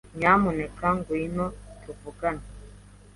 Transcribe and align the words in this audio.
Nyamuneka 0.17 0.87
ngwino 0.97 1.45
tuvugane. 1.81 2.45